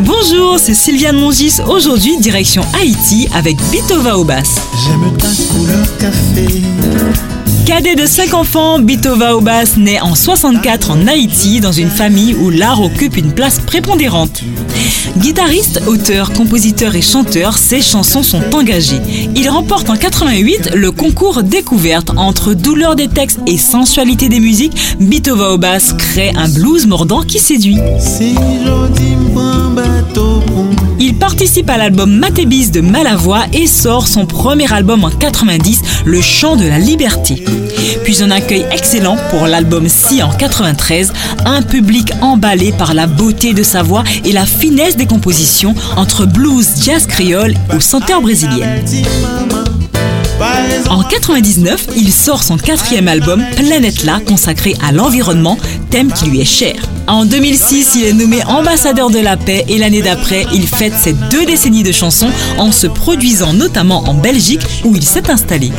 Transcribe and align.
Bonjour, 0.00 0.58
c'est 0.58 0.74
Sylviane 0.74 1.16
Mongis. 1.16 1.60
Aujourd'hui, 1.68 2.18
direction 2.18 2.62
Haïti 2.80 3.28
avec 3.34 3.56
Bitova 3.70 4.22
basse. 4.24 4.60
J'aime 4.84 5.16
ta 5.16 5.28
couleur 5.52 5.96
café. 5.98 6.62
Cadet 7.70 7.94
de 7.94 8.04
5 8.04 8.34
enfants, 8.34 8.80
Bitova 8.80 9.36
Obas 9.36 9.74
naît 9.76 10.00
en 10.00 10.16
64 10.16 10.90
en 10.90 11.06
Haïti 11.06 11.60
dans 11.60 11.70
une 11.70 11.88
famille 11.88 12.34
où 12.34 12.50
l'art 12.50 12.82
occupe 12.82 13.16
une 13.16 13.32
place 13.32 13.60
prépondérante. 13.60 14.42
Guitariste, 15.18 15.80
auteur, 15.86 16.32
compositeur 16.32 16.96
et 16.96 17.00
chanteur, 17.00 17.58
ses 17.58 17.80
chansons 17.80 18.24
sont 18.24 18.42
engagées. 18.54 19.00
Il 19.36 19.48
remporte 19.48 19.88
en 19.88 19.94
88 19.94 20.70
le 20.74 20.90
concours 20.90 21.44
découverte 21.44 22.10
entre 22.16 22.54
douleur 22.54 22.96
des 22.96 23.06
textes 23.06 23.38
et 23.46 23.56
sensualité 23.56 24.28
des 24.28 24.40
musiques. 24.40 24.96
Bitova 24.98 25.52
Obas 25.52 25.94
crée 25.96 26.32
un 26.34 26.48
blues 26.48 26.88
mordant 26.88 27.22
qui 27.22 27.38
séduit. 27.38 27.78
Si 28.00 28.34
Il 30.98 31.14
participe 31.16 31.70
à 31.70 31.78
l'album 31.78 32.18
Matébis 32.18 32.70
de 32.70 32.80
Malavoie 32.80 33.44
et 33.52 33.66
sort 33.66 34.06
son 34.06 34.26
premier 34.26 34.70
album 34.72 35.04
en 35.04 35.10
90, 35.10 35.82
Le 36.04 36.20
Chant 36.20 36.56
de 36.56 36.66
la 36.66 36.78
Liberté. 36.78 37.42
Puis 38.04 38.22
un 38.22 38.30
accueil 38.30 38.66
excellent 38.70 39.16
pour 39.30 39.46
l'album 39.46 39.88
Si 39.88 40.22
en 40.22 40.30
93, 40.30 41.12
un 41.46 41.62
public 41.62 42.12
emballé 42.20 42.72
par 42.72 42.94
la 42.94 43.06
beauté 43.06 43.54
de 43.54 43.62
sa 43.62 43.82
voix 43.82 44.04
et 44.24 44.32
la 44.32 44.46
finesse 44.46 44.96
des 44.96 45.06
compositions 45.06 45.74
entre 45.96 46.26
blues, 46.26 46.68
jazz 46.84 47.06
créole 47.06 47.54
ou 47.74 47.80
senteur 47.80 48.20
brésilienne. 48.20 48.84
Haïti, 51.32 51.60
maman. 51.60 51.70
Par 51.70 51.76
exemple, 51.76 51.80
En 51.80 51.80
99, 51.80 51.86
il 51.96 52.12
sort 52.12 52.42
son 52.42 52.56
quatrième 52.56 53.08
album 53.08 53.44
Planète 53.56 54.04
là 54.04 54.20
consacré 54.26 54.74
à 54.82 54.92
l'environnement, 54.92 55.58
thème 55.90 56.12
qui 56.12 56.26
lui 56.26 56.40
est 56.40 56.44
cher. 56.44 56.74
En 57.06 57.24
2006, 57.24 57.96
il 57.96 58.04
est 58.04 58.12
nommé 58.12 58.44
ambassadeur 58.44 59.10
de 59.10 59.18
la 59.18 59.36
paix 59.36 59.64
et 59.68 59.78
l'année 59.78 60.02
d'après, 60.02 60.46
il 60.52 60.66
fête 60.66 60.92
ses 60.94 61.12
deux 61.30 61.44
décennies 61.44 61.82
de 61.82 61.92
chansons 61.92 62.30
en 62.58 62.72
se 62.72 62.86
produisant 62.86 63.52
notamment 63.52 64.08
en 64.08 64.14
Belgique 64.14 64.60
où 64.84 64.94
il 64.94 65.04
s'est 65.04 65.30
installé. 65.30 65.72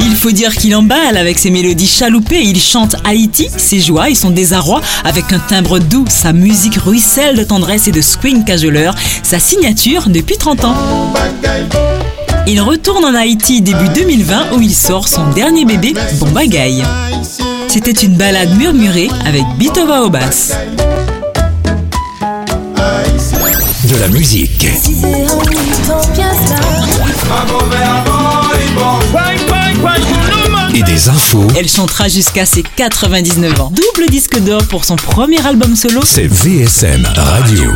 Il 0.00 0.16
faut 0.16 0.30
dire 0.30 0.54
qu'il 0.54 0.74
emballe 0.74 1.16
avec 1.16 1.38
ses 1.38 1.50
mélodies 1.50 1.86
chaloupées, 1.86 2.42
il 2.42 2.60
chante 2.60 2.96
Haïti, 3.04 3.48
ses 3.56 3.80
joies 3.80 4.10
et 4.10 4.14
son 4.14 4.30
désarroi 4.30 4.80
avec 5.04 5.32
un 5.32 5.38
timbre 5.38 5.78
doux, 5.78 6.06
sa 6.08 6.32
musique 6.32 6.76
ruisselle 6.76 7.36
de 7.36 7.44
tendresse 7.44 7.88
et 7.88 7.92
de 7.92 8.00
swing 8.00 8.44
cajoleur, 8.44 8.94
sa 9.22 9.38
signature 9.38 10.08
depuis 10.08 10.38
30 10.38 10.64
ans. 10.64 10.74
Il 12.48 12.60
retourne 12.60 13.04
en 13.04 13.14
Haïti 13.14 13.60
début 13.60 13.88
2020 13.88 14.52
où 14.52 14.60
il 14.60 14.72
sort 14.72 15.08
son 15.08 15.30
dernier 15.30 15.64
bébé, 15.64 15.94
Bon 16.20 16.30
Bagaille. 16.30 16.84
C'était 17.66 17.90
une 17.90 18.14
balade 18.14 18.56
murmurée 18.56 19.10
avec 19.24 19.42
Bitova 19.58 20.02
au 20.02 20.10
basse. 20.10 20.52
De 23.84 23.96
la 23.96 24.08
musique. 24.08 24.66
Et 30.74 30.82
des 30.82 31.08
infos. 31.08 31.48
Elle 31.56 31.68
chantera 31.68 32.08
jusqu'à 32.08 32.46
ses 32.46 32.62
99 32.62 33.60
ans. 33.60 33.72
Double 33.72 34.08
disque 34.08 34.38
d'or 34.38 34.62
pour 34.68 34.84
son 34.84 34.94
premier 34.96 35.44
album 35.44 35.74
solo. 35.74 36.00
C'est 36.04 36.28
VSM 36.28 37.08
Radio. 37.16 37.72